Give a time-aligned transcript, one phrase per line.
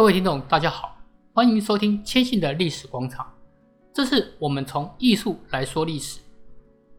[0.00, 0.96] 各位听众，大家好，
[1.34, 3.30] 欢迎收听千信的历史广场。
[3.92, 6.20] 这是我们从艺术来说历史，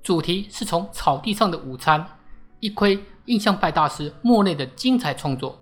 [0.04, 2.05] 主题是从草地上的午餐，
[2.59, 5.59] 一窥印象派大师莫内的精彩创作。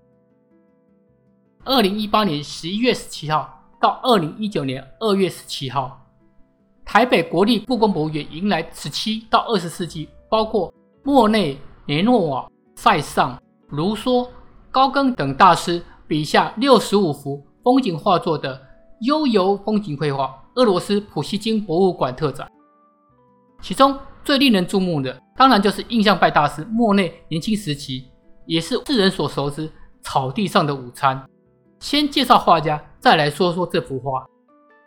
[1.63, 3.49] 二零一八年十一月十七号
[3.79, 6.05] 到二零一九年二月十七号，
[6.83, 14.27] 台北国立故宫博物院迎来十七到二十世纪，包括莫内、雷诺瓦、塞尚、卢梭、
[14.69, 15.81] 高更等大师。
[16.09, 18.59] 笔下六十五幅风景画作的
[19.01, 22.51] 悠游风景绘画，俄罗斯普希金博物馆特展。
[23.61, 23.95] 其中
[24.25, 28.05] 最令人注目的，当然就是印象派大师莫内年轻时期，
[28.47, 31.23] 也是世人所熟知草地上的午餐。
[31.79, 34.25] 先介绍画家，再来说说这幅画。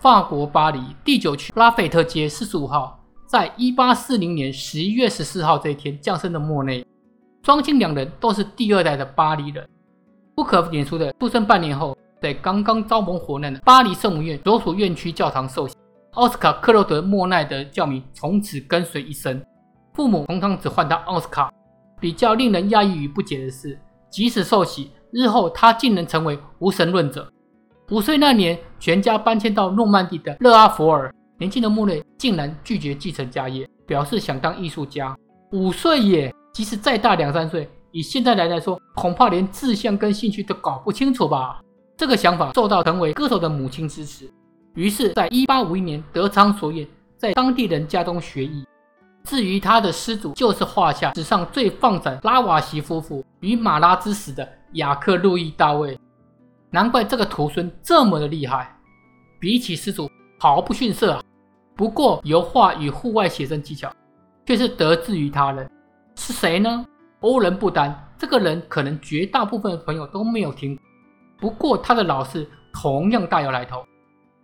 [0.01, 6.85] 法国巴黎第九区拉斐特街四十五号，在一八四零年十一月十四号这一天降生的莫内，
[7.45, 9.65] 双亲两人都是第二代的巴黎人。
[10.35, 15.75] 不可免俗的，出生半年后，在刚刚遭逢火难的巴黎圣母院所属院区教堂受洗。
[16.13, 19.43] 奥斯卡·克洛德·莫奈的教名从此跟随一生。
[19.95, 21.53] 父母通常只唤他奥斯卡。
[22.01, 23.79] 比较令人讶异与不解的是，
[24.11, 27.31] 即使受洗，日后他竟能成为无神论者。
[27.91, 35.17] 五岁那年，全家搬迁到诺曼底的勒阿弗尔，年轻的莫内竟然拒绝继承家业，表示想当艺术家。
[35.53, 37.71] 五岁耶，即使再大两三岁。
[37.93, 41.61] 以现在来来说，恐怕连志向跟兴趣都搞不清楚吧。
[41.97, 44.29] 这个想法受到成为歌手的母亲支持，
[44.75, 48.65] 于是，在一八五一年德昌所愿，在当地人家中学艺。
[49.25, 55.97] 至于他的师祖，就是画下史上最放闪拉瓦锡夫妇与马拉之死的雅克·路易·大卫。
[56.71, 58.75] 难怪这个徒孙这么的厉害，
[59.39, 61.23] 比起师祖毫不逊色啊。
[61.77, 63.95] 不过，油画与户外写生技巧
[64.47, 65.71] 却是得自于他人，
[66.17, 66.85] 是谁呢？
[67.23, 70.85] 欧仁不丹这个人，可能绝大部分朋友都没有听过。
[71.39, 73.85] 不过他的老师同样大有来头。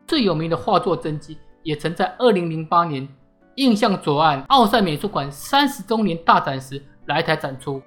[0.07, 3.09] 最有名的画作真迹，也曾在2008年
[3.57, 7.83] 印象左岸奥赛美术馆三十周年大展时来台展出。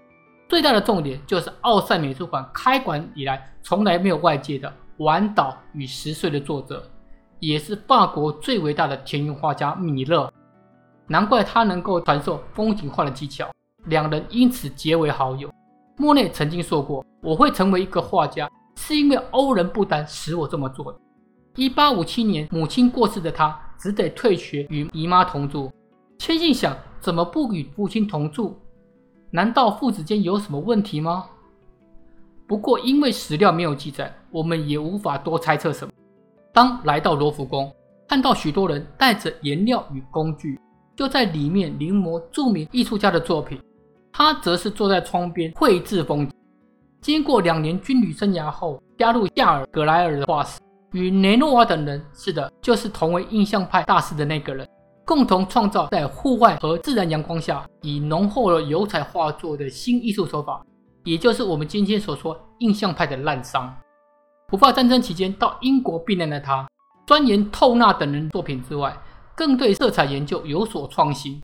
[0.47, 6.83] 最大的重点就是奥赛美术馆开馆以来从来没有外界的《晚岛与十岁》的作者，
[7.39, 10.31] 也是法国最伟大的田园画家米勒。
[11.07, 13.49] 难怪他能够传授风景画的技巧。
[13.85, 15.49] 两人因此结为好友。
[15.97, 20.99] 莫内曾经说过：“我会成为一个画家，是因为欧仁不丹使我这么做。”
[21.55, 25.71] 一八五七年，母亲过世的他只得退学与姨妈同住。
[26.17, 28.53] 千信想：怎么不与父亲同住？
[29.31, 31.25] 难道父子间有什么问题吗？
[32.47, 35.93] 不过因为史料没有记载，我们也无法多猜测什么。
[36.53, 37.71] 当来到罗浮宫，
[38.07, 40.59] 看到许多人带着颜料与工具，
[40.95, 43.59] 就在里面临摹著名艺术家的作品。
[44.13, 46.33] 他则是坐在窗边绘制风景。
[47.01, 50.59] 经过两年军旅生涯后，加入夏尔·葛莱尔的画室，
[50.91, 54.67] 与雷诺瓦等人，是的，就是同为印象派大师的那个人，
[55.05, 60.63] 共同创造在户外和自然阳光下以浓厚的油彩画作的新艺术手法，
[61.03, 63.67] 也就是我们今天所说印象派的滥觞。
[64.47, 66.67] 普法战争期间到英国避难的他，
[67.07, 68.95] 钻研透纳等人作品之外，
[69.35, 71.41] 更对色彩研究有所创新。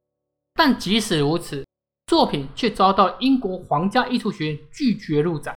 [0.53, 1.65] 但即使如此，
[2.07, 5.53] 作品却遭到英国皇家艺术学院拒绝入展。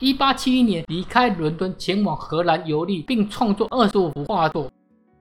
[0.00, 4.70] 一八七一年离开伦敦，前往荷兰游历，并创作二十五幅画作。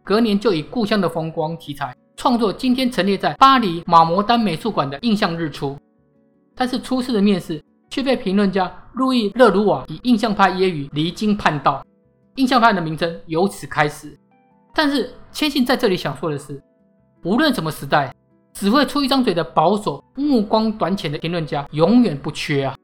[0.06, 5.72] 隔年就以故乡的风光题材创作今天陈列在巴黎马摩丹美术馆的《印象日出》。
[6.56, 11.86] 但是初次的面试却被评论家路易·勒鲁瓦以印象派揶揄离经叛道，
[12.36, 14.18] 印象派的名称由此开始。
[14.74, 16.64] 但是千信在这里想说的是，
[17.26, 18.16] 无论什么时代。
[18.54, 22.78] 只会出一张嘴的保守、目光短浅的评论家永远不缺啊！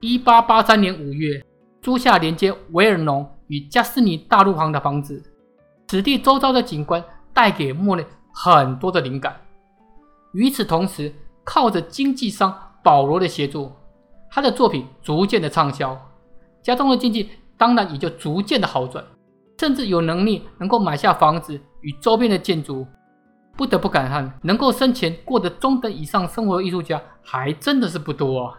[0.00, 1.42] 一八八三年五月，
[1.80, 5.22] 租下连接维尔农与加斯尼大路旁的房子，
[5.88, 7.02] 此地周遭的景观
[7.32, 9.40] 带给莫内很多的灵感。
[10.32, 11.12] 与此同时，
[11.42, 13.72] 靠着经纪商保罗的协助，
[14.30, 15.98] 他的作品逐渐的畅销，
[16.62, 19.04] 家中的经济当然也就逐渐的好转，
[19.58, 22.86] 甚至有能力能够买下房子与周边的建筑。
[23.60, 28.58] 不得不感叹，能够生前过得中等以上生活的艺术家还真的是不多啊。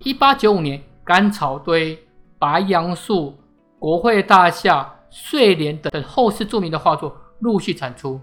[0.00, 1.96] 一八九五年，《甘草堆》
[2.36, 3.14] 《白杨树》
[3.78, 8.20] 《国会大厦》《睡莲》等后世著名的画作陆续产出。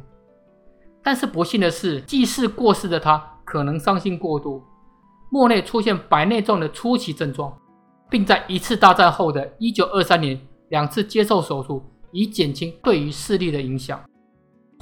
[1.02, 4.62] 但是不幸的是，继世过世的他可能伤心过度，
[5.32, 7.58] 莫内出现白内障的初期症状，
[8.10, 10.38] 并在一次大战后的一九二三年
[10.68, 11.82] 两次接受手术，
[12.12, 13.98] 以减轻对于视力的影响。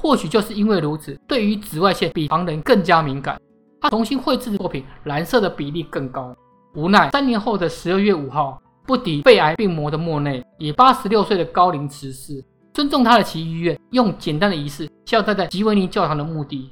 [0.01, 3.39] 或许就是因为如此，对于紫外线比旁人更加敏感。
[3.79, 6.35] 他重新绘制的作品，蓝色的比例更高。
[6.73, 12.43] 无奈三年后的十二月五号，不敌肺癌病魔的莫内，以八十六岁的高龄辞世。
[12.73, 16.71] 尊重他的奇异愿，用简单的仪式交代在吉维尼教堂的墓地。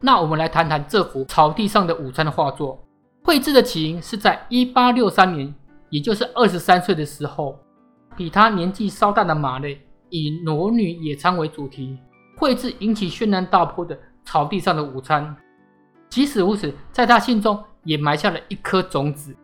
[0.00, 2.82] 那我们来谈谈这幅草地上的午餐的画作。
[3.22, 5.54] 绘制的起因是在一八六三年，
[5.90, 7.58] 也就是二十三岁的时候，
[8.16, 11.98] 比他年纪稍大的马内以《裸女野餐》为主题，
[12.36, 15.34] 绘制引起轩然大波的草地上的午餐。
[16.08, 19.34] 即使如此，在他心中也埋下了一颗种子。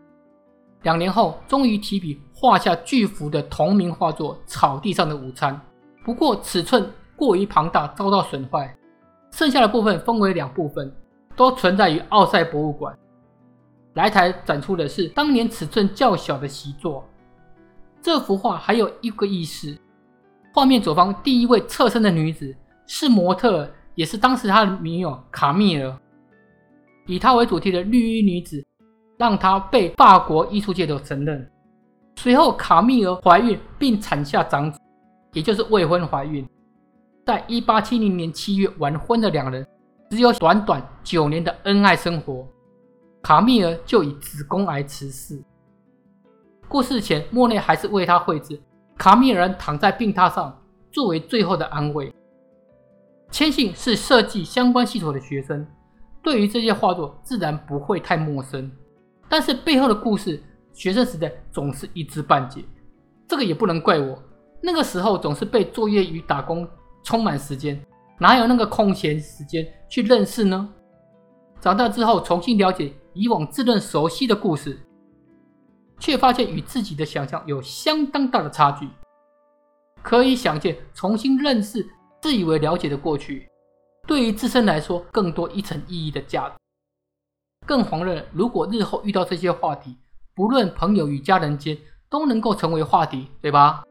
[0.83, 5.55] 两年后，终于提笔画下巨幅的同名画作《草地上的午餐》。
[6.05, 8.75] 不过尺寸过于庞大，遭到损坏。
[9.33, 10.91] 剩下的部分分为两部分，
[11.37, 12.97] 都存在于奥赛博物馆。
[13.95, 17.05] 来台展出的是当年尺寸较小的习作。
[18.01, 19.77] 这幅画还有一个意思：
[20.55, 22.57] 画面左方第一位侧身的女子
[22.93, 25.97] 是模特，也是当时他的女友卡蜜尔。
[27.07, 28.67] 以她为主题的绿衣女子，
[29.17, 31.49] 让她被法国艺术界都承认。
[32.17, 34.81] 随后，卡蜜尔怀孕并产下长子。
[35.33, 36.45] 也就是未婚怀孕，
[37.25, 39.65] 在一八七零年七月完婚的两人，
[40.11, 42.45] 只有短短九年的恩爱生活，
[43.23, 45.41] 卡蜜尔就以子宫癌辞世。
[46.67, 48.61] 过世前，莫内还是为她绘制，
[48.99, 50.61] 卡蜜尔躺在病榻上，
[50.91, 52.13] 作为最后的安慰。
[53.31, 55.67] 千信是设计相关系统的学生，
[56.23, 58.71] 对于这些画作自然不会太陌生，
[59.29, 60.43] 但是背后的故事，
[60.73, 62.65] 学生时代总是一知半解，
[63.29, 64.21] 这个也不能怪我。
[64.61, 66.69] 那个时候总是被作业与打工
[67.03, 67.81] 充满时间，
[68.19, 70.69] 哪有那个空闲时间去认识呢？
[71.61, 74.81] 长大之后重新了解以往自认熟悉的故事，
[75.99, 78.89] 却发现与自己的想象有相当大的差距。
[80.03, 81.89] 可以想见，重新认识
[82.21, 83.49] 自以为了解的过去，
[84.07, 86.55] 对于自身来说更多一层意义的价值。
[87.67, 89.97] 更遑论如果日后遇到这些话题，
[90.35, 91.77] 不论朋友与家人间
[92.09, 93.85] 都能够成为话题，对吧？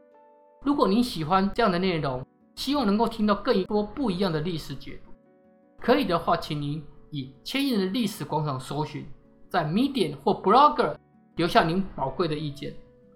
[0.62, 2.24] 如果您喜欢这样的内容，
[2.54, 5.12] 希望能够听到更多不一样的历史解读，
[5.80, 9.06] 可以的话，请您以千人的历史广场搜寻，
[9.48, 10.94] 在 Medium 或 Blogger
[11.36, 12.74] 留下您宝贵的意见，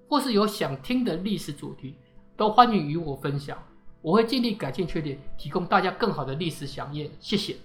[0.09, 1.97] 或是有想听的历史主题，
[2.37, 3.59] 都欢迎与我分享，
[4.05, 7.11] 我会尽力改进缺点，提供大家更好的历史饗宴。
[7.21, 7.57] 谢谢。